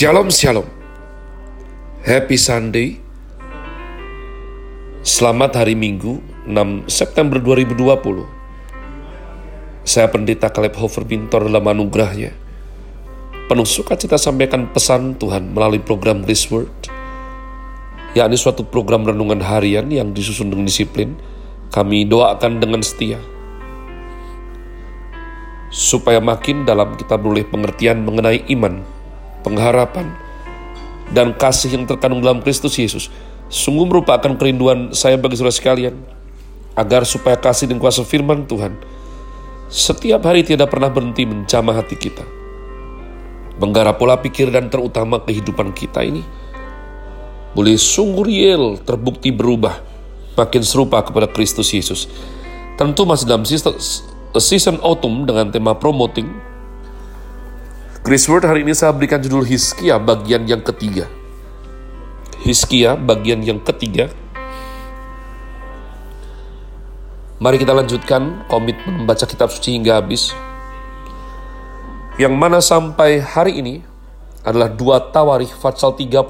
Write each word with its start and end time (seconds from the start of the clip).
Shalom 0.00 0.32
Shalom. 0.32 0.64
Happy 2.00 2.40
Sunday. 2.40 2.96
Selamat 5.04 5.60
hari 5.60 5.76
Minggu 5.76 6.24
6 6.48 6.88
September 6.88 7.36
2020 7.36 8.24
Saya 9.84 10.08
pendeta 10.08 10.48
Caleb 10.48 10.72
Hofer 10.80 11.04
Bintor 11.04 11.52
dalam 11.52 11.68
anugerahnya. 11.68 12.32
Penuh 13.44 13.68
sukacita 13.68 14.16
sampaikan 14.16 14.72
pesan 14.72 15.20
Tuhan 15.20 15.52
melalui 15.52 15.84
program 15.84 16.24
This 16.24 16.48
Word 16.48 16.72
yakni 18.16 18.40
suatu 18.40 18.64
program 18.64 19.04
renungan 19.04 19.44
harian 19.44 19.84
yang 19.92 20.16
disusun 20.16 20.48
dengan 20.48 20.64
disiplin. 20.64 21.12
Kami 21.68 22.08
doakan 22.08 22.56
dengan 22.56 22.80
setia. 22.80 23.20
Supaya 25.68 26.24
makin 26.24 26.64
dalam 26.64 26.96
kita 26.96 27.20
beroleh 27.20 27.44
pengertian 27.44 28.00
mengenai 28.00 28.48
iman, 28.56 28.99
pengharapan, 29.42 30.12
dan 31.10 31.34
kasih 31.34 31.74
yang 31.74 31.84
terkandung 31.88 32.22
dalam 32.22 32.40
Kristus 32.40 32.78
Yesus. 32.78 33.10
Sungguh 33.50 33.82
merupakan 33.88 34.30
kerinduan 34.38 34.94
saya 34.94 35.18
bagi 35.18 35.34
saudara 35.34 35.54
sekalian, 35.54 35.94
agar 36.78 37.02
supaya 37.02 37.34
kasih 37.34 37.66
dan 37.66 37.82
kuasa 37.82 38.06
firman 38.06 38.46
Tuhan 38.46 38.78
setiap 39.70 40.26
hari 40.26 40.42
tidak 40.42 40.74
pernah 40.74 40.90
berhenti 40.90 41.22
menjamah 41.22 41.78
hati 41.78 41.94
kita. 41.94 42.26
Menggarap 43.62 44.02
pola 44.02 44.18
pikir 44.18 44.50
dan 44.50 44.66
terutama 44.66 45.22
kehidupan 45.22 45.70
kita 45.70 46.02
ini 46.02 46.26
boleh 47.54 47.78
sungguh 47.78 48.24
real 48.26 48.64
terbukti 48.82 49.30
berubah 49.30 49.78
makin 50.34 50.62
serupa 50.66 50.98
kepada 51.06 51.30
Kristus 51.30 51.70
Yesus. 51.70 52.10
Tentu 52.74 53.06
masih 53.06 53.30
dalam 53.30 53.46
season 53.46 54.76
autumn 54.82 55.22
dengan 55.22 55.54
tema 55.54 55.76
promoting. 55.78 56.49
Chris 58.00 58.24
Word 58.32 58.48
hari 58.48 58.64
ini 58.64 58.72
saya 58.72 58.96
berikan 58.96 59.20
judul 59.20 59.44
Hiskia 59.44 60.00
bagian 60.00 60.48
yang 60.48 60.64
ketiga. 60.64 61.04
Hiskia 62.40 62.96
bagian 62.96 63.44
yang 63.44 63.60
ketiga. 63.60 64.08
Mari 67.36 67.60
kita 67.60 67.76
lanjutkan 67.76 68.48
komitmen 68.48 69.04
membaca 69.04 69.28
kitab 69.28 69.52
suci 69.52 69.76
hingga 69.76 70.00
habis. 70.00 70.32
Yang 72.16 72.34
mana 72.40 72.64
sampai 72.64 73.20
hari 73.20 73.60
ini 73.60 73.84
adalah 74.48 74.72
dua 74.72 75.12
Tawarikh 75.12 75.52
Fatsal 75.60 75.92
32. 75.92 76.24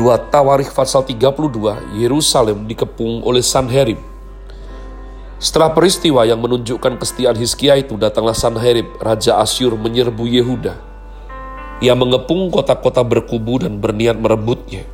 Dua 0.00 0.16
Tawarikh 0.16 0.72
Fatsal 0.72 1.04
32, 1.04 2.00
Yerusalem 2.00 2.64
dikepung 2.64 3.20
oleh 3.20 3.44
Sanherib 3.44 4.11
setelah 5.42 5.74
peristiwa 5.74 6.22
yang 6.22 6.38
menunjukkan 6.38 7.02
kesetiaan 7.02 7.34
Hizkia 7.34 7.74
itu, 7.74 7.98
datanglah 7.98 8.30
Sanherib, 8.30 8.86
Raja 9.02 9.42
Asyur 9.42 9.74
menyerbu 9.74 10.22
Yehuda. 10.30 10.78
Ia 11.82 11.98
mengepung 11.98 12.46
kota-kota 12.54 13.02
berkubu 13.02 13.58
dan 13.58 13.82
berniat 13.82 14.22
merebutnya. 14.22 14.86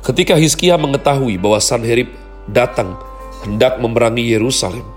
Ketika 0.00 0.40
Hizkia 0.40 0.80
mengetahui 0.80 1.36
bahwa 1.36 1.60
Sanherib 1.60 2.08
datang 2.48 2.96
hendak 3.44 3.76
memerangi 3.76 4.24
Yerusalem, 4.24 4.88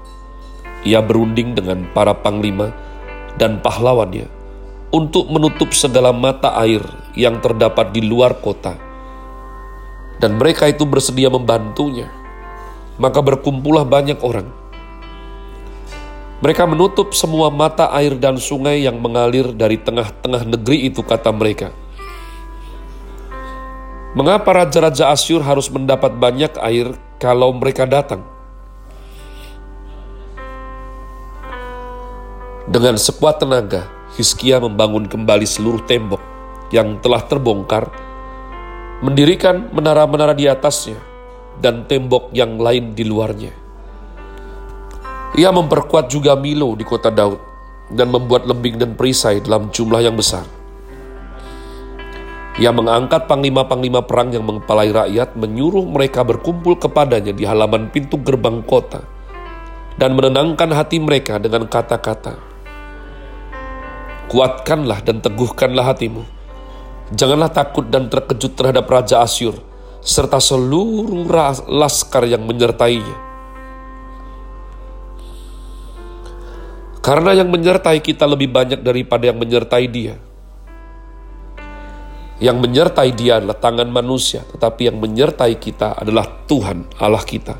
ia 0.87 1.03
berunding 1.03 1.51
dengan 1.51 1.83
para 1.91 2.15
panglima 2.15 2.71
dan 3.35 3.59
pahlawannya 3.59 4.31
untuk 4.95 5.27
menutup 5.27 5.75
segala 5.75 6.15
mata 6.15 6.55
air 6.63 6.79
yang 7.11 7.43
terdapat 7.43 7.91
di 7.91 8.07
luar 8.07 8.39
kota. 8.39 8.79
Dan 10.15 10.39
mereka 10.39 10.71
itu 10.71 10.87
bersedia 10.87 11.27
membantunya 11.27 12.20
maka 13.01 13.17
berkumpullah 13.17 13.81
banyak 13.81 14.21
orang. 14.21 14.45
Mereka 16.41 16.69
menutup 16.69 17.17
semua 17.17 17.49
mata 17.49 17.89
air 17.97 18.13
dan 18.13 18.37
sungai 18.37 18.85
yang 18.85 19.01
mengalir 19.01 19.49
dari 19.53 19.81
tengah-tengah 19.81 20.45
negeri 20.45 20.89
itu, 20.89 21.01
kata 21.01 21.33
mereka. 21.33 21.73
Mengapa 24.13 24.65
raja-raja 24.65 25.09
Asyur 25.09 25.41
harus 25.41 25.69
mendapat 25.73 26.13
banyak 26.13 26.53
air 26.61 26.93
kalau 27.17 27.53
mereka 27.53 27.89
datang? 27.89 28.21
Dengan 32.69 32.97
sekuat 32.97 33.41
tenaga, 33.41 33.89
Hizkia 34.17 34.61
membangun 34.61 35.09
kembali 35.09 35.45
seluruh 35.45 35.81
tembok 35.85 36.21
yang 36.73 36.97
telah 37.01 37.21
terbongkar, 37.25 37.89
mendirikan 39.05 39.69
menara-menara 39.73 40.33
di 40.33 40.49
atasnya, 40.49 41.10
dan 41.61 41.85
tembok 41.85 42.33
yang 42.33 42.57
lain 42.57 42.97
di 42.97 43.05
luarnya. 43.05 43.53
Ia 45.37 45.47
memperkuat 45.53 46.11
juga 46.11 46.35
Milo 46.35 46.75
di 46.75 46.83
kota 46.83 47.07
Daud 47.07 47.39
dan 47.93 48.11
membuat 48.11 48.43
lembing 48.43 48.75
dan 48.81 48.91
perisai 48.99 49.39
dalam 49.39 49.71
jumlah 49.71 50.03
yang 50.03 50.19
besar. 50.19 50.43
Ia 52.59 52.67
mengangkat 52.75 53.31
panglima-panglima 53.31 54.03
perang 54.03 54.35
yang 54.35 54.43
mengepalai 54.43 54.91
rakyat, 54.91 55.39
menyuruh 55.39 55.87
mereka 55.87 56.27
berkumpul 56.27 56.75
kepadanya 56.75 57.31
di 57.31 57.47
halaman 57.47 57.87
pintu 57.87 58.19
gerbang 58.19 58.59
kota, 58.67 59.07
dan 59.95 60.19
menenangkan 60.19 60.67
hati 60.75 60.99
mereka 60.99 61.39
dengan 61.39 61.63
kata-kata, 61.63 62.51
Kuatkanlah 64.27 65.03
dan 65.03 65.19
teguhkanlah 65.19 65.91
hatimu. 65.91 66.23
Janganlah 67.11 67.51
takut 67.51 67.87
dan 67.91 68.07
terkejut 68.07 68.55
terhadap 68.55 68.87
Raja 68.87 69.19
Asyur, 69.23 69.70
serta 70.01 70.41
seluruh 70.41 71.29
laskar 71.69 72.25
yang 72.25 72.41
menyertainya. 72.41 73.29
Karena 77.01 77.33
yang 77.33 77.49
menyertai 77.49 77.97
kita 78.01 78.29
lebih 78.29 78.49
banyak 78.49 78.81
daripada 78.81 79.29
yang 79.29 79.37
menyertai 79.41 79.85
dia. 79.89 80.17
Yang 82.41 82.57
menyertai 82.57 83.09
dia 83.13 83.37
adalah 83.37 83.57
tangan 83.57 83.89
manusia, 83.89 84.41
tetapi 84.53 84.89
yang 84.89 84.97
menyertai 84.97 85.61
kita 85.61 85.97
adalah 85.97 86.25
Tuhan 86.45 86.89
Allah 86.97 87.21
kita. 87.21 87.57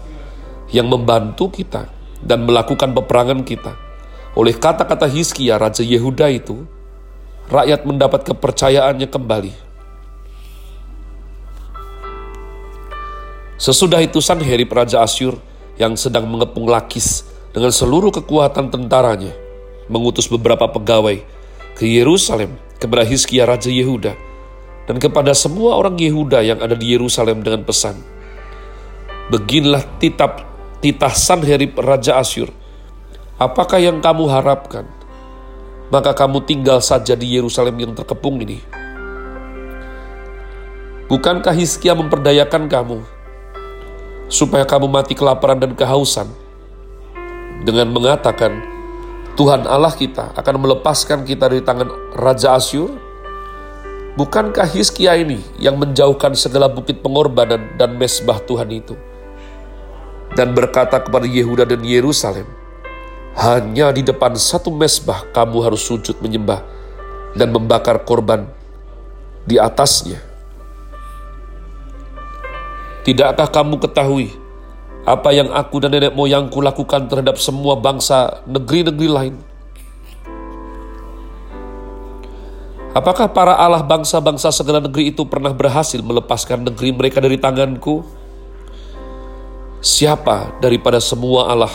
Yang 0.73 0.87
membantu 0.93 1.53
kita 1.53 1.89
dan 2.21 2.45
melakukan 2.45 2.93
peperangan 2.93 3.41
kita. 3.45 3.73
Oleh 4.37 4.57
kata-kata 4.57 5.09
Hizkia, 5.09 5.57
Raja 5.57 5.85
Yehuda 5.85 6.29
itu, 6.33 6.65
rakyat 7.49 7.85
mendapat 7.85 8.25
kepercayaannya 8.25 9.09
kembali 9.09 9.70
Sesudah 13.61 14.01
itu 14.01 14.17
Sanherib 14.25 14.73
Raja 14.73 15.05
Asyur 15.05 15.37
yang 15.77 15.93
sedang 15.93 16.25
mengepung 16.25 16.65
Lakis 16.65 17.29
dengan 17.53 17.69
seluruh 17.69 18.09
kekuatan 18.09 18.73
tentaranya 18.73 19.37
mengutus 19.85 20.25
beberapa 20.25 20.65
pegawai 20.65 21.21
ke 21.77 21.85
Yerusalem 21.85 22.57
kepada 22.81 23.05
Hizkia 23.05 23.45
Raja 23.45 23.69
Yehuda 23.69 24.17
dan 24.89 24.97
kepada 24.97 25.37
semua 25.37 25.77
orang 25.77 25.93
Yehuda 25.93 26.41
yang 26.41 26.57
ada 26.57 26.73
di 26.73 26.89
Yerusalem 26.89 27.45
dengan 27.45 27.61
pesan. 27.61 28.01
Beginilah 29.29 29.85
titap 30.01 30.41
titah 30.81 31.13
Sanherib 31.13 31.77
Raja 31.77 32.17
Asyur. 32.17 32.49
Apakah 33.37 33.77
yang 33.77 34.01
kamu 34.01 34.25
harapkan? 34.25 34.89
Maka 35.93 36.17
kamu 36.17 36.49
tinggal 36.49 36.81
saja 36.81 37.13
di 37.13 37.37
Yerusalem 37.37 37.77
yang 37.77 37.93
terkepung 37.93 38.41
ini. 38.41 38.57
Bukankah 41.13 41.53
Hizkia 41.53 41.93
memperdayakan 41.93 42.65
kamu 42.65 43.20
supaya 44.31 44.63
kamu 44.63 44.87
mati 44.87 45.11
kelaparan 45.11 45.59
dan 45.59 45.75
kehausan. 45.75 46.31
Dengan 47.67 47.91
mengatakan, 47.91 48.63
Tuhan 49.35 49.67
Allah 49.67 49.91
kita 49.91 50.31
akan 50.33 50.55
melepaskan 50.63 51.27
kita 51.27 51.51
dari 51.51 51.61
tangan 51.61 51.91
Raja 52.15 52.55
Asyur? 52.55 52.89
Bukankah 54.15 54.67
Hizkia 54.71 55.19
ini 55.19 55.39
yang 55.59 55.75
menjauhkan 55.75 56.35
segala 56.35 56.71
bukit 56.71 57.03
pengorbanan 57.03 57.75
dan 57.75 57.99
mesbah 57.99 58.39
Tuhan 58.43 58.71
itu? 58.71 58.95
Dan 60.31 60.55
berkata 60.55 61.03
kepada 61.03 61.27
Yehuda 61.27 61.67
dan 61.67 61.83
Yerusalem, 61.83 62.47
hanya 63.35 63.91
di 63.91 64.03
depan 64.03 64.35
satu 64.35 64.71
mesbah 64.71 65.27
kamu 65.35 65.57
harus 65.63 65.83
sujud 65.83 66.19
menyembah 66.23 66.63
dan 67.35 67.51
membakar 67.51 68.03
korban 68.03 68.47
di 69.47 69.55
atasnya 69.55 70.30
Tidakkah 73.01 73.49
kamu 73.49 73.81
ketahui 73.81 74.29
apa 75.01 75.33
yang 75.33 75.49
aku 75.49 75.81
dan 75.81 75.97
nenek 75.97 76.13
moyangku 76.13 76.61
lakukan 76.61 77.09
terhadap 77.09 77.41
semua 77.41 77.73
bangsa 77.73 78.45
negeri-negeri 78.45 79.09
lain? 79.09 79.35
Apakah 82.93 83.31
para 83.33 83.57
Allah 83.57 83.81
bangsa-bangsa 83.81 84.53
segala 84.53 84.83
negeri 84.83 85.09
itu 85.09 85.25
pernah 85.25 85.49
berhasil 85.55 85.97
melepaskan 86.03 86.67
negeri 86.69 86.93
mereka 86.93 87.17
dari 87.17 87.41
tanganku? 87.41 88.05
Siapa 89.81 90.61
daripada 90.61 91.01
semua 91.01 91.49
Allah 91.49 91.73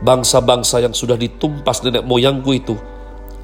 bangsa-bangsa 0.00 0.80
yang 0.80 0.96
sudah 0.96 1.20
ditumpas 1.20 1.84
nenek 1.84 2.08
moyangku 2.08 2.56
itu 2.56 2.80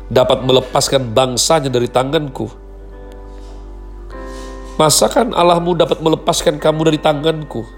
dapat 0.09 0.41
melepaskan 0.41 1.13
bangsanya 1.13 1.69
dari 1.69 1.93
tanganku? 1.93 2.62
Masakan 4.81 5.37
Allahmu 5.37 5.77
dapat 5.77 6.01
melepaskan 6.01 6.57
kamu 6.57 6.89
dari 6.89 6.97
tanganku? 6.97 7.69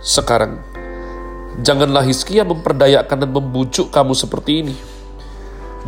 Sekarang, 0.00 0.64
janganlah 1.60 2.00
Hizkia 2.00 2.48
memperdayakan 2.48 3.28
dan 3.28 3.28
membujuk 3.28 3.92
kamu 3.92 4.16
seperti 4.16 4.64
ini. 4.64 4.72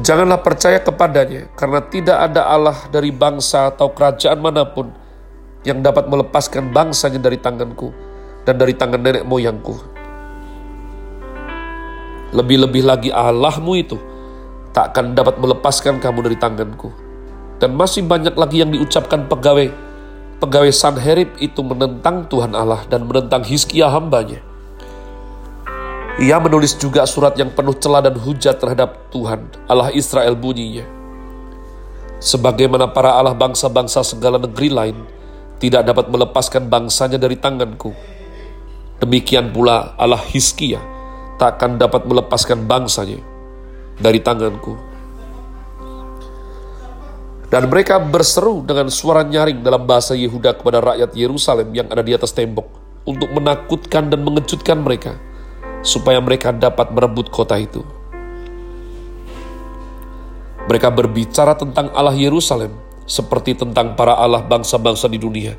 Janganlah 0.05 0.45
percaya 0.45 0.77
kepadanya, 0.77 1.49
karena 1.57 1.81
tidak 1.89 2.21
ada 2.21 2.53
Allah 2.53 2.77
dari 2.93 3.09
bangsa 3.09 3.73
atau 3.73 3.97
kerajaan 3.97 4.45
mana 4.45 4.69
pun 4.69 4.93
yang 5.65 5.81
dapat 5.81 6.13
melepaskan 6.13 6.69
bangsanya 6.69 7.25
dari 7.25 7.41
tanganku 7.41 7.89
dan 8.45 8.61
dari 8.61 8.77
tangan 8.77 9.01
nenek 9.01 9.25
moyangku. 9.25 9.81
Lebih-lebih 12.37 12.85
lagi 12.85 13.09
Allahmu 13.09 13.73
itu 13.81 13.97
tak 14.77 14.93
akan 14.93 15.17
dapat 15.17 15.41
melepaskan 15.41 15.97
kamu 15.97 16.29
dari 16.29 16.37
tanganku. 16.37 16.93
Dan 17.57 17.73
masih 17.73 18.05
banyak 18.05 18.37
lagi 18.37 18.61
yang 18.61 18.69
diucapkan 18.69 19.25
pegawai 19.33 19.92
pegawai 20.43 20.75
Sanherib 20.75 21.39
itu 21.39 21.63
menentang 21.63 22.27
Tuhan 22.27 22.59
Allah 22.59 22.83
dan 22.91 23.07
menentang 23.07 23.47
Hizkia 23.47 23.87
hambanya. 23.87 24.43
Ia 26.19 26.43
menulis 26.43 26.75
juga 26.75 27.07
surat 27.07 27.39
yang 27.39 27.55
penuh 27.55 27.79
celah 27.79 28.03
dan 28.03 28.19
hujat 28.19 28.59
terhadap 28.59 29.09
Tuhan, 29.15 29.47
Allah 29.71 29.95
Israel 29.95 30.35
bunyinya. 30.35 30.83
Sebagaimana 32.19 32.91
para 32.91 33.15
Allah 33.15 33.39
bangsa-bangsa 33.39 34.03
segala 34.03 34.37
negeri 34.37 34.69
lain 34.69 34.99
tidak 35.63 35.87
dapat 35.87 36.11
melepaskan 36.11 36.67
bangsanya 36.67 37.23
dari 37.23 37.39
tanganku. 37.39 37.95
Demikian 38.99 39.55
pula 39.55 39.95
Allah 39.95 40.21
Hizkia 40.21 40.83
takkan 41.39 41.79
dapat 41.79 42.03
melepaskan 42.07 42.67
bangsanya 42.67 43.23
dari 43.99 44.19
tanganku. 44.19 44.92
Dan 47.53 47.69
mereka 47.69 48.01
berseru 48.01 48.65
dengan 48.65 48.89
suara 48.89 49.21
nyaring 49.21 49.61
dalam 49.61 49.85
bahasa 49.85 50.17
Yehuda 50.17 50.57
kepada 50.57 50.81
rakyat 50.81 51.13
Yerusalem 51.13 51.69
yang 51.77 51.85
ada 51.93 52.01
di 52.01 52.17
atas 52.17 52.33
tembok 52.33 52.65
untuk 53.05 53.29
menakutkan 53.29 54.09
dan 54.09 54.25
mengejutkan 54.25 54.81
mereka 54.81 55.21
supaya 55.85 56.17
mereka 56.25 56.49
dapat 56.49 56.89
merebut 56.97 57.29
kota 57.29 57.61
itu. 57.61 57.85
Mereka 60.65 60.89
berbicara 60.97 61.53
tentang 61.53 61.93
Allah 61.93 62.17
Yerusalem 62.17 62.73
seperti 63.05 63.53
tentang 63.53 64.01
para 64.01 64.17
Allah 64.17 64.41
bangsa-bangsa 64.41 65.13
di 65.13 65.21
dunia 65.21 65.53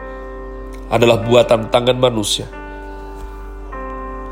adalah 0.89 1.21
buatan 1.21 1.69
tangan 1.69 2.01
manusia. 2.01 2.49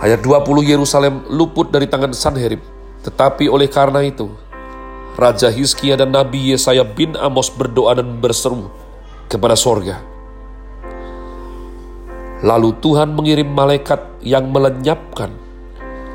Ayat 0.02 0.26
20 0.26 0.66
Yerusalem 0.66 1.30
luput 1.30 1.70
dari 1.70 1.86
tangan 1.86 2.10
Sanherib, 2.10 2.66
tetapi 3.06 3.46
oleh 3.54 3.70
karena 3.70 4.02
itu 4.02 4.34
Raja 5.20 5.52
Hizkia 5.52 6.00
dan 6.00 6.16
Nabi 6.16 6.56
Yesaya 6.56 6.88
bin 6.88 7.20
Amos 7.20 7.52
berdoa 7.52 8.00
dan 8.00 8.24
berseru 8.24 8.72
kepada 9.28 9.60
sorga. 9.60 10.00
Lalu 12.42 12.74
Tuhan 12.82 13.14
mengirim 13.14 13.52
malaikat 13.52 14.02
yang 14.26 14.50
melenyapkan 14.50 15.30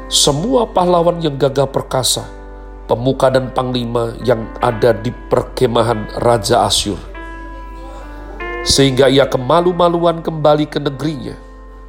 semua 0.07 0.67
pahlawan 0.71 1.19
yang 1.19 1.35
gagah 1.35 1.67
perkasa, 1.67 2.27
pemuka 2.87 3.27
dan 3.27 3.51
panglima 3.51 4.15
yang 4.23 4.47
ada 4.63 4.95
di 4.95 5.11
perkemahan 5.11 6.07
Raja 6.23 6.67
Asyur. 6.67 6.99
Sehingga 8.67 9.07
ia 9.07 9.27
kemalu-maluan 9.27 10.23
kembali 10.23 10.67
ke 10.67 10.83
negerinya. 10.83 11.39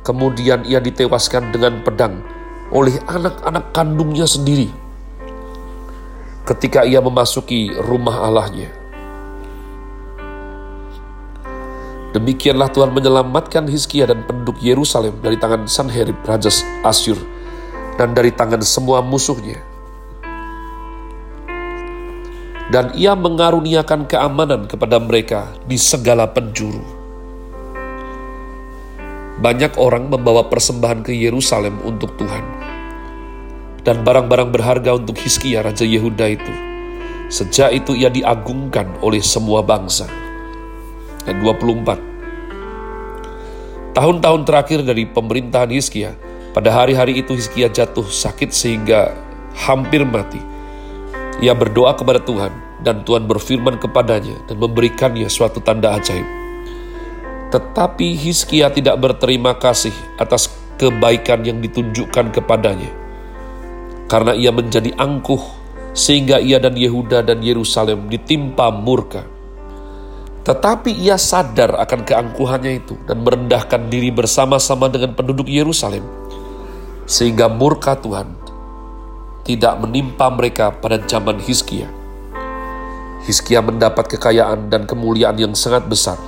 Kemudian 0.06 0.66
ia 0.66 0.78
ditewaskan 0.78 1.50
dengan 1.50 1.82
pedang 1.82 2.22
oleh 2.70 2.98
anak-anak 3.10 3.74
kandungnya 3.74 4.26
sendiri. 4.30 4.87
Ketika 6.48 6.88
ia 6.88 7.04
memasuki 7.04 7.76
rumah 7.76 8.24
Allahnya. 8.24 8.72
Demikianlah 12.16 12.72
Tuhan 12.72 12.96
menyelamatkan 12.96 13.68
Hizkia 13.68 14.08
dan 14.08 14.24
penduduk 14.24 14.56
Yerusalem 14.64 15.20
dari 15.20 15.36
tangan 15.36 15.68
Sanherib 15.68 16.16
Raja 16.24 16.48
Asyur 16.88 17.20
dan 18.00 18.16
dari 18.16 18.32
tangan 18.32 18.64
semua 18.64 19.04
musuhnya. 19.04 19.60
Dan 22.72 22.96
ia 22.96 23.12
mengaruniakan 23.12 24.08
keamanan 24.08 24.72
kepada 24.72 25.04
mereka 25.04 25.52
di 25.68 25.76
segala 25.76 26.32
penjuru. 26.32 26.80
Banyak 29.44 29.76
orang 29.76 30.08
membawa 30.08 30.48
persembahan 30.48 31.04
ke 31.04 31.12
Yerusalem 31.12 31.84
untuk 31.84 32.16
Tuhan. 32.16 32.77
Dan 33.88 34.04
barang-barang 34.04 34.52
berharga 34.52 35.00
untuk 35.00 35.16
Hizkia 35.16 35.64
Raja 35.64 35.88
Yehuda 35.88 36.28
itu. 36.28 36.52
Sejak 37.32 37.72
itu 37.72 37.96
ia 37.96 38.12
diagungkan 38.12 39.00
oleh 39.00 39.24
semua 39.24 39.64
bangsa. 39.64 40.12
Dan 41.24 41.40
24. 41.40 41.96
Tahun-tahun 43.96 44.42
terakhir 44.44 44.84
dari 44.84 45.08
pemerintahan 45.08 45.72
Hizkia, 45.72 46.20
pada 46.52 46.68
hari-hari 46.76 47.24
itu 47.24 47.32
Hizkia 47.32 47.72
jatuh 47.72 48.04
sakit 48.04 48.52
sehingga 48.52 49.16
hampir 49.56 50.04
mati. 50.04 50.44
Ia 51.40 51.56
berdoa 51.56 51.96
kepada 51.96 52.20
Tuhan 52.20 52.52
dan 52.84 53.08
Tuhan 53.08 53.24
berfirman 53.24 53.80
kepadanya 53.80 54.36
dan 54.52 54.60
memberikannya 54.60 55.32
suatu 55.32 55.64
tanda 55.64 55.96
ajaib. 55.96 56.28
Tetapi 57.56 58.20
Hizkia 58.20 58.68
tidak 58.68 59.00
berterima 59.00 59.56
kasih 59.56 59.96
atas 60.20 60.52
kebaikan 60.76 61.48
yang 61.48 61.64
ditunjukkan 61.64 62.36
kepadanya. 62.36 63.07
Karena 64.08 64.32
ia 64.32 64.56
menjadi 64.56 64.96
angkuh 64.96 65.40
sehingga 65.92 66.40
ia 66.40 66.58
dan 66.64 66.76
Yehuda 66.80 67.28
dan 67.28 67.44
Yerusalem 67.44 68.08
ditimpa 68.08 68.72
murka. 68.72 69.28
Tetapi 70.48 70.96
ia 70.96 71.20
sadar 71.20 71.76
akan 71.76 72.08
keangkuhannya 72.08 72.80
itu 72.80 72.96
dan 73.04 73.20
merendahkan 73.20 73.92
diri 73.92 74.16
bersama-sama 74.16 74.88
dengan 74.88 75.12
penduduk 75.12 75.52
Yerusalem 75.52 76.08
sehingga 77.08 77.48
murka 77.48 77.96
Tuhan 77.96 78.32
tidak 79.48 79.80
menimpa 79.80 80.28
mereka 80.28 80.76
pada 80.76 81.00
zaman 81.00 81.40
Hizkia. 81.40 81.88
Hizkia 83.24 83.64
mendapat 83.64 84.12
kekayaan 84.12 84.68
dan 84.68 84.84
kemuliaan 84.84 85.40
yang 85.40 85.56
sangat 85.56 85.88
besar. 85.88 86.20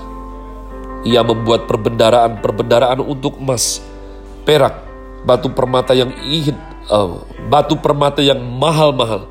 Ia 1.04 1.24
membuat 1.24 1.68
perbendaraan-perbendaraan 1.68 3.04
untuk 3.04 3.40
emas, 3.40 3.84
perak, 4.48 4.84
batu 5.24 5.52
permata 5.52 5.92
yang 5.96 6.12
ihid, 6.28 6.56
uh, 6.90 7.22
batu 7.48 7.78
permata 7.78 8.20
yang 8.20 8.42
mahal-mahal, 8.42 9.26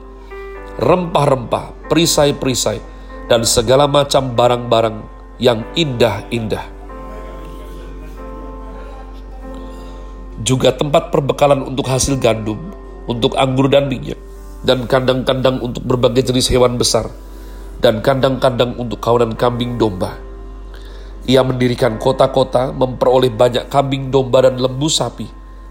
rempah-rempah, 0.78 1.90
perisai-perisai, 1.90 2.81
dan 3.28 3.44
segala 3.44 3.84
macam 3.84 4.32
barang-barang 4.32 4.96
yang 5.43 5.62
indah-indah. 5.76 6.78
juga 10.49 10.70
tempat 10.72 11.10
perbekalan 11.10 11.66
untuk 11.66 11.84
hasil 11.90 12.16
gandum, 12.16 12.56
untuk 13.10 13.34
anggur 13.34 13.66
dan 13.69 13.90
minyak, 13.90 14.16
dan 14.62 14.87
kandang-kandang 14.87 15.58
untuk 15.58 15.82
berbagai 15.84 16.31
jenis 16.31 16.49
hewan 16.49 16.78
besar, 16.78 17.11
dan 17.83 18.00
kandang-kandang 18.00 18.73
untuk 18.78 18.97
kawanan 19.02 19.35
kambing 19.35 19.76
domba. 19.76 20.14
Ia 21.28 21.44
mendirikan 21.44 22.00
kota-kota, 22.00 22.73
memperoleh 22.73 23.28
banyak 23.28 23.68
kambing 23.68 24.09
domba 24.09 24.49
dan 24.49 24.56
lembu 24.56 24.88
sapi, 24.88 25.28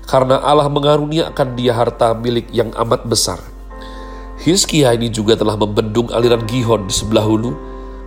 karena 0.08 0.40
Allah 0.40 0.72
mengaruniakan 0.72 1.60
dia 1.60 1.76
harta 1.76 2.16
milik 2.16 2.48
yang 2.56 2.72
amat 2.74 3.04
besar. 3.04 3.38
Hizkia 4.40 4.96
ini 4.96 5.12
juga 5.12 5.36
telah 5.36 5.60
membendung 5.60 6.08
aliran 6.16 6.48
Gihon 6.48 6.88
di 6.88 6.96
sebelah 6.96 7.28
hulu 7.28 7.52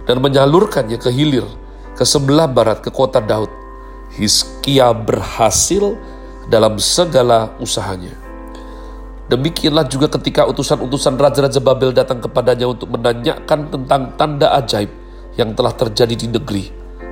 dan 0.08 0.24
menyalurkannya 0.24 0.96
ke 0.96 1.12
hilir, 1.12 1.44
ke 1.92 2.02
sebelah 2.08 2.48
barat 2.48 2.80
ke 2.80 2.88
kota 2.88 3.20
Daud. 3.20 3.52
Hizkia 4.16 4.96
berhasil 4.96 5.94
dalam 6.48 6.80
segala 6.80 7.52
usahanya. 7.60 8.16
Demikianlah 9.30 9.86
juga 9.86 10.10
ketika 10.10 10.42
utusan-utusan 10.50 11.14
raja-raja 11.14 11.62
Babel 11.62 11.94
datang 11.94 12.18
kepadanya 12.18 12.66
untuk 12.66 12.90
menanyakan 12.90 13.70
tentang 13.70 14.02
tanda 14.18 14.50
ajaib 14.58 14.90
yang 15.38 15.54
telah 15.54 15.70
terjadi 15.70 16.14
di 16.18 16.26
negeri. 16.26 16.64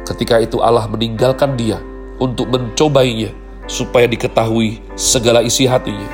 Ketika 0.02 0.42
itu 0.42 0.58
Allah 0.58 0.90
meninggalkan 0.90 1.54
dia 1.54 1.78
untuk 2.18 2.50
mencobainya 2.50 3.30
supaya 3.68 4.08
diketahui 4.08 4.80
segala 4.96 5.44
isi 5.44 5.68
hatinya. 5.68 6.08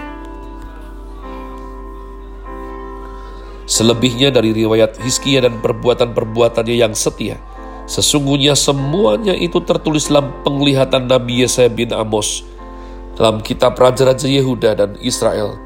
Selebihnya 3.64 4.28
dari 4.28 4.52
riwayat 4.52 5.00
Hizkia 5.00 5.40
dan 5.40 5.64
perbuatan-perbuatannya 5.64 6.76
yang 6.76 6.92
setia, 6.92 7.40
sesungguhnya 7.88 8.52
semuanya 8.52 9.32
itu 9.32 9.56
tertulis 9.64 10.12
dalam 10.12 10.28
penglihatan 10.44 11.08
Nabi 11.08 11.48
Yesaya 11.48 11.72
bin 11.72 11.88
Amos 11.96 12.44
dalam 13.16 13.40
kitab 13.40 13.78
Raja-Raja 13.78 14.28
Yehuda 14.28 14.76
dan 14.76 14.90
Israel. 15.00 15.56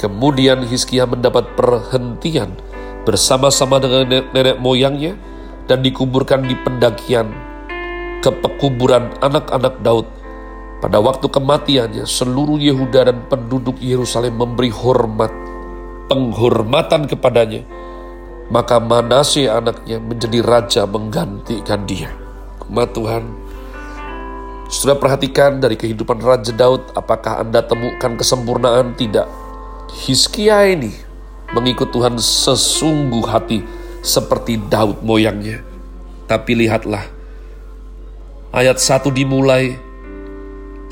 Kemudian 0.00 0.66
Hizkia 0.66 1.06
mendapat 1.06 1.54
perhentian 1.54 2.58
bersama-sama 3.06 3.78
dengan 3.78 4.26
nenek, 4.34 4.58
moyangnya 4.58 5.14
dan 5.70 5.84
dikuburkan 5.84 6.44
di 6.44 6.56
pendakian 6.58 7.30
ke 8.18 8.34
pekuburan 8.42 9.12
anak-anak 9.22 9.78
Daud. 9.84 10.23
Pada 10.84 11.00
waktu 11.00 11.32
kematiannya, 11.32 12.04
seluruh 12.04 12.60
Yehuda 12.60 13.08
dan 13.08 13.24
penduduk 13.32 13.80
Yerusalem 13.80 14.36
memberi 14.36 14.68
hormat, 14.68 15.32
penghormatan 16.12 17.08
kepadanya. 17.08 17.64
Maka 18.52 18.76
Manase 18.84 19.48
anaknya 19.48 19.96
menjadi 19.96 20.44
raja 20.44 20.84
menggantikan 20.84 21.88
dia. 21.88 22.12
Umat 22.68 22.92
Tuhan, 22.92 23.24
sudah 24.68 25.00
perhatikan 25.00 25.56
dari 25.56 25.80
kehidupan 25.80 26.20
Raja 26.20 26.52
Daud, 26.52 26.92
apakah 26.92 27.40
Anda 27.40 27.64
temukan 27.64 28.20
kesempurnaan? 28.20 28.92
Tidak. 28.92 29.24
Hizkia 30.04 30.68
ini 30.68 30.92
mengikut 31.56 31.96
Tuhan 31.96 32.20
sesungguh 32.20 33.24
hati 33.24 33.64
seperti 34.04 34.60
Daud 34.68 35.00
moyangnya. 35.00 35.64
Tapi 36.28 36.52
lihatlah, 36.60 37.08
ayat 38.52 38.76
1 38.76 39.08
dimulai, 39.08 39.80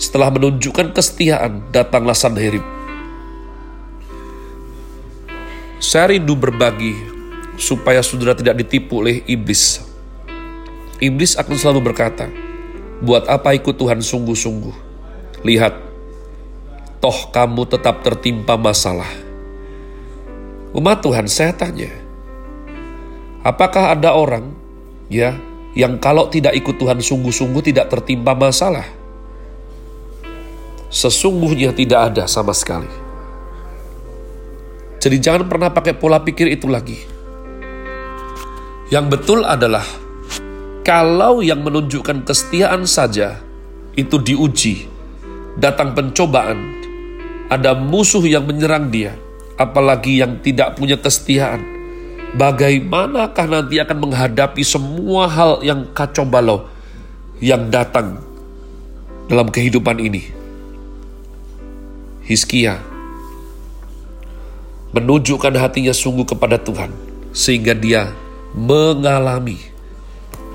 setelah 0.00 0.32
menunjukkan 0.32 0.96
kesetiaan, 0.96 1.68
datanglah 1.70 2.16
Sanherib. 2.16 2.64
Saya 5.82 6.14
rindu 6.14 6.38
berbagi 6.38 6.94
supaya 7.58 8.00
saudara 8.06 8.38
tidak 8.38 8.62
ditipu 8.62 9.02
oleh 9.02 9.20
iblis. 9.26 9.82
Iblis 11.02 11.34
akan 11.34 11.58
selalu 11.58 11.90
berkata, 11.90 12.30
buat 13.02 13.26
apa 13.26 13.58
ikut 13.58 13.74
Tuhan 13.74 13.98
sungguh-sungguh? 13.98 14.76
Lihat, 15.42 15.74
toh 17.02 17.18
kamu 17.34 17.66
tetap 17.66 18.06
tertimpa 18.06 18.54
masalah. 18.54 19.10
Umat 20.70 21.02
Tuhan, 21.02 21.26
saya 21.26 21.50
tanya, 21.50 21.90
apakah 23.42 23.98
ada 23.98 24.14
orang 24.14 24.54
ya 25.10 25.34
yang 25.74 25.98
kalau 25.98 26.30
tidak 26.30 26.54
ikut 26.54 26.78
Tuhan 26.78 27.02
sungguh-sungguh 27.02 27.60
tidak 27.74 27.90
tertimpa 27.90 28.38
masalah? 28.38 29.01
Sesungguhnya 30.92 31.72
tidak 31.72 32.12
ada 32.12 32.28
sama 32.28 32.52
sekali. 32.52 32.92
Jadi 35.00 35.16
jangan 35.16 35.48
pernah 35.48 35.72
pakai 35.72 35.96
pola 35.96 36.20
pikir 36.20 36.52
itu 36.52 36.68
lagi. 36.68 37.00
Yang 38.92 39.06
betul 39.08 39.40
adalah 39.48 39.82
kalau 40.84 41.40
yang 41.40 41.64
menunjukkan 41.64 42.28
kesetiaan 42.28 42.84
saja 42.84 43.40
itu 43.96 44.20
diuji, 44.20 44.84
datang 45.56 45.96
pencobaan, 45.96 46.76
ada 47.48 47.72
musuh 47.72 48.20
yang 48.28 48.44
menyerang 48.44 48.92
dia, 48.92 49.16
apalagi 49.56 50.20
yang 50.20 50.44
tidak 50.44 50.76
punya 50.76 51.00
kesetiaan. 51.00 51.64
Bagaimanakah 52.36 53.48
nanti 53.48 53.80
akan 53.80 53.96
menghadapi 53.96 54.60
semua 54.60 55.24
hal 55.24 55.64
yang 55.64 55.88
kacau 55.96 56.28
balau 56.28 56.68
yang 57.40 57.72
datang 57.72 58.20
dalam 59.32 59.48
kehidupan 59.48 59.96
ini? 59.96 60.41
Hiskia 62.22 62.78
menunjukkan 64.92 65.56
hatinya 65.56 65.90
sungguh 65.96 66.28
kepada 66.28 66.60
Tuhan, 66.60 66.92
sehingga 67.32 67.72
dia 67.72 68.12
mengalami. 68.52 69.58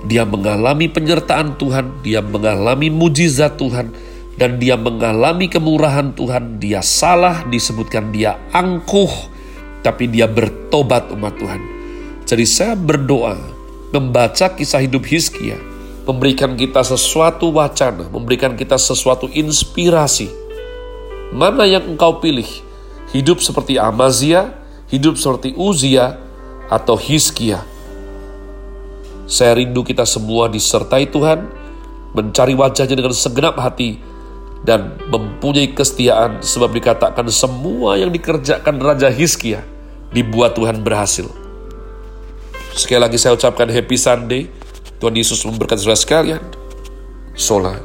Dia 0.06 0.24
mengalami 0.24 0.86
penyertaan 0.88 1.58
Tuhan, 1.58 2.06
dia 2.06 2.22
mengalami 2.22 2.94
mujizat 2.94 3.58
Tuhan, 3.58 3.92
dan 4.38 4.62
dia 4.62 4.78
mengalami 4.78 5.50
kemurahan 5.50 6.14
Tuhan. 6.14 6.62
Dia 6.62 6.86
salah, 6.86 7.44
disebutkan 7.50 8.14
dia 8.14 8.38
angkuh, 8.54 9.10
tapi 9.82 10.06
dia 10.06 10.30
bertobat 10.30 11.10
umat 11.18 11.34
Tuhan. 11.42 11.62
Jadi 12.30 12.46
saya 12.46 12.78
berdoa, 12.78 13.42
membaca 13.90 14.54
kisah 14.54 14.86
hidup 14.86 15.02
Hizkia, 15.10 15.58
memberikan 16.06 16.54
kita 16.54 16.86
sesuatu 16.86 17.50
wacana, 17.50 18.06
memberikan 18.14 18.54
kita 18.54 18.78
sesuatu 18.78 19.26
inspirasi. 19.34 20.47
Mana 21.32 21.68
yang 21.68 21.96
engkau 21.96 22.24
pilih? 22.24 22.48
Hidup 23.12 23.44
seperti 23.44 23.80
Amazia, 23.80 24.56
hidup 24.92 25.20
seperti 25.20 25.56
Uzia, 25.56 26.20
atau 26.68 26.96
Hizkia? 27.00 27.64
Saya 29.28 29.60
rindu 29.60 29.84
kita 29.84 30.08
semua 30.08 30.48
disertai 30.48 31.08
Tuhan, 31.12 31.48
mencari 32.16 32.56
wajahnya 32.56 32.96
dengan 32.96 33.12
segenap 33.12 33.60
hati, 33.60 34.00
dan 34.64 34.96
mempunyai 35.12 35.72
kesetiaan 35.76 36.44
sebab 36.44 36.72
dikatakan 36.76 37.28
semua 37.32 38.00
yang 38.00 38.12
dikerjakan 38.12 38.80
Raja 38.80 39.12
Hizkia 39.12 39.64
dibuat 40.12 40.56
Tuhan 40.56 40.82
berhasil. 40.82 41.28
Sekali 42.74 43.00
lagi 43.04 43.18
saya 43.20 43.36
ucapkan 43.36 43.68
happy 43.68 43.98
Sunday. 44.00 44.44
Tuhan 44.98 45.14
Yesus 45.14 45.46
memberkati 45.46 45.82
saudara 45.82 46.00
sekalian. 46.00 46.44
Sola. 47.38 47.78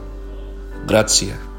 Grazie. 0.89 1.52